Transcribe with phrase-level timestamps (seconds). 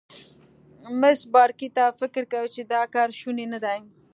[0.99, 3.79] مس بارکلي: ته فکر کوې چې دا کار شونی نه دی؟